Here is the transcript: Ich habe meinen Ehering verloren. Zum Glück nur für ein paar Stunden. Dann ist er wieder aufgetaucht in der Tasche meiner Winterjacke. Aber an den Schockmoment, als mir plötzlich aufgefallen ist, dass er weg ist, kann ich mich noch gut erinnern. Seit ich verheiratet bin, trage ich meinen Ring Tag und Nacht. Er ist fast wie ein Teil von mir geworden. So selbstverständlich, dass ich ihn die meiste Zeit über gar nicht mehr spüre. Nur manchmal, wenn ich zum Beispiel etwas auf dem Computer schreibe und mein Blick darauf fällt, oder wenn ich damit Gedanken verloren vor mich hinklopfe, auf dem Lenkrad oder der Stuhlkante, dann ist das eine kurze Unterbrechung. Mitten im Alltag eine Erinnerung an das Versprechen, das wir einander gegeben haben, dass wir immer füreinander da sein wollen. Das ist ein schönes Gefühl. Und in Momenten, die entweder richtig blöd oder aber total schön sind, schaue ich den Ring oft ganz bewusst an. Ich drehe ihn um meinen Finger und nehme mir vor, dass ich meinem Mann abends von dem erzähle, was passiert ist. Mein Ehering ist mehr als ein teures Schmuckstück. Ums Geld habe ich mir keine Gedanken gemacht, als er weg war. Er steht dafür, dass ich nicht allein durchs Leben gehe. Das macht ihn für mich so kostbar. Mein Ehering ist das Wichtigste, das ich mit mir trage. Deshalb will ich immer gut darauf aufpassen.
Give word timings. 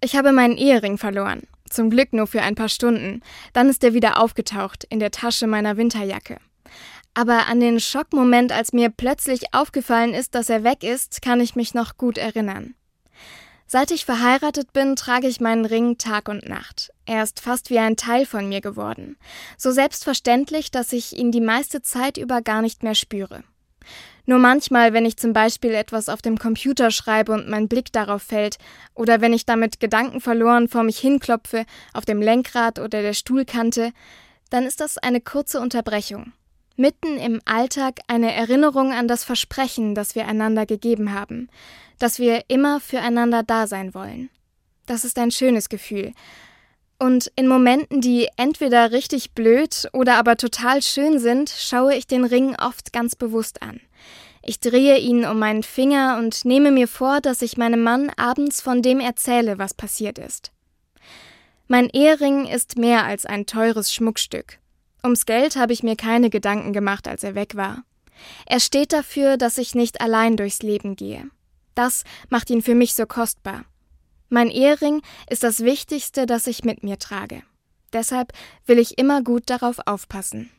Ich 0.00 0.14
habe 0.14 0.32
meinen 0.32 0.56
Ehering 0.56 0.96
verloren. 0.96 1.42
Zum 1.68 1.90
Glück 1.90 2.12
nur 2.12 2.26
für 2.26 2.42
ein 2.42 2.54
paar 2.54 2.68
Stunden. 2.68 3.20
Dann 3.52 3.68
ist 3.68 3.82
er 3.84 3.94
wieder 3.94 4.20
aufgetaucht 4.20 4.84
in 4.84 5.00
der 5.00 5.10
Tasche 5.10 5.46
meiner 5.46 5.76
Winterjacke. 5.76 6.38
Aber 7.14 7.46
an 7.48 7.58
den 7.58 7.80
Schockmoment, 7.80 8.52
als 8.52 8.72
mir 8.72 8.90
plötzlich 8.90 9.52
aufgefallen 9.52 10.14
ist, 10.14 10.34
dass 10.34 10.48
er 10.48 10.62
weg 10.62 10.84
ist, 10.84 11.20
kann 11.20 11.40
ich 11.40 11.56
mich 11.56 11.74
noch 11.74 11.96
gut 11.96 12.16
erinnern. 12.16 12.74
Seit 13.66 13.90
ich 13.90 14.06
verheiratet 14.06 14.72
bin, 14.72 14.96
trage 14.96 15.26
ich 15.26 15.40
meinen 15.40 15.66
Ring 15.66 15.98
Tag 15.98 16.28
und 16.28 16.48
Nacht. 16.48 16.90
Er 17.04 17.22
ist 17.22 17.40
fast 17.40 17.68
wie 17.68 17.78
ein 17.78 17.96
Teil 17.96 18.24
von 18.24 18.48
mir 18.48 18.62
geworden. 18.62 19.18
So 19.58 19.72
selbstverständlich, 19.72 20.70
dass 20.70 20.92
ich 20.92 21.16
ihn 21.16 21.32
die 21.32 21.42
meiste 21.42 21.82
Zeit 21.82 22.16
über 22.16 22.40
gar 22.40 22.62
nicht 22.62 22.82
mehr 22.82 22.94
spüre. 22.94 23.42
Nur 24.28 24.38
manchmal, 24.38 24.92
wenn 24.92 25.06
ich 25.06 25.16
zum 25.16 25.32
Beispiel 25.32 25.72
etwas 25.72 26.10
auf 26.10 26.20
dem 26.20 26.36
Computer 26.36 26.90
schreibe 26.90 27.32
und 27.32 27.48
mein 27.48 27.66
Blick 27.66 27.92
darauf 27.92 28.22
fällt, 28.22 28.58
oder 28.94 29.22
wenn 29.22 29.32
ich 29.32 29.46
damit 29.46 29.80
Gedanken 29.80 30.20
verloren 30.20 30.68
vor 30.68 30.82
mich 30.82 30.98
hinklopfe, 30.98 31.64
auf 31.94 32.04
dem 32.04 32.20
Lenkrad 32.20 32.78
oder 32.78 33.00
der 33.00 33.14
Stuhlkante, 33.14 33.90
dann 34.50 34.66
ist 34.66 34.82
das 34.82 34.98
eine 34.98 35.22
kurze 35.22 35.60
Unterbrechung. 35.60 36.34
Mitten 36.76 37.16
im 37.16 37.40
Alltag 37.46 38.00
eine 38.06 38.34
Erinnerung 38.34 38.92
an 38.92 39.08
das 39.08 39.24
Versprechen, 39.24 39.94
das 39.94 40.14
wir 40.14 40.28
einander 40.28 40.66
gegeben 40.66 41.14
haben, 41.14 41.48
dass 41.98 42.18
wir 42.18 42.42
immer 42.48 42.80
füreinander 42.80 43.42
da 43.42 43.66
sein 43.66 43.94
wollen. 43.94 44.28
Das 44.84 45.06
ist 45.06 45.18
ein 45.18 45.30
schönes 45.30 45.70
Gefühl. 45.70 46.12
Und 46.98 47.30
in 47.36 47.46
Momenten, 47.46 48.00
die 48.00 48.28
entweder 48.36 48.90
richtig 48.90 49.32
blöd 49.32 49.88
oder 49.92 50.16
aber 50.16 50.36
total 50.36 50.82
schön 50.82 51.20
sind, 51.20 51.48
schaue 51.48 51.94
ich 51.94 52.06
den 52.06 52.24
Ring 52.24 52.56
oft 52.56 52.92
ganz 52.92 53.14
bewusst 53.14 53.62
an. 53.62 53.80
Ich 54.42 54.58
drehe 54.60 54.98
ihn 54.98 55.24
um 55.24 55.38
meinen 55.38 55.62
Finger 55.62 56.16
und 56.18 56.44
nehme 56.44 56.70
mir 56.70 56.88
vor, 56.88 57.20
dass 57.20 57.42
ich 57.42 57.56
meinem 57.56 57.82
Mann 57.82 58.10
abends 58.16 58.60
von 58.60 58.82
dem 58.82 58.98
erzähle, 58.98 59.58
was 59.58 59.74
passiert 59.74 60.18
ist. 60.18 60.50
Mein 61.68 61.90
Ehering 61.90 62.46
ist 62.46 62.78
mehr 62.78 63.04
als 63.04 63.26
ein 63.26 63.46
teures 63.46 63.92
Schmuckstück. 63.92 64.58
Ums 65.04 65.26
Geld 65.26 65.56
habe 65.56 65.72
ich 65.72 65.82
mir 65.82 65.96
keine 65.96 66.30
Gedanken 66.30 66.72
gemacht, 66.72 67.06
als 67.06 67.22
er 67.22 67.34
weg 67.34 67.56
war. 67.56 67.84
Er 68.46 68.58
steht 68.58 68.92
dafür, 68.92 69.36
dass 69.36 69.58
ich 69.58 69.74
nicht 69.74 70.00
allein 70.00 70.36
durchs 70.36 70.62
Leben 70.62 70.96
gehe. 70.96 71.30
Das 71.74 72.02
macht 72.30 72.50
ihn 72.50 72.62
für 72.62 72.74
mich 72.74 72.94
so 72.94 73.06
kostbar. 73.06 73.64
Mein 74.28 74.50
Ehering 74.50 75.02
ist 75.30 75.42
das 75.42 75.60
Wichtigste, 75.60 76.26
das 76.26 76.46
ich 76.46 76.64
mit 76.64 76.82
mir 76.82 76.98
trage. 76.98 77.42
Deshalb 77.92 78.32
will 78.66 78.78
ich 78.78 78.98
immer 78.98 79.22
gut 79.22 79.44
darauf 79.46 79.78
aufpassen. 79.86 80.50